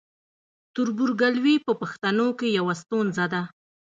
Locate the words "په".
1.65-1.73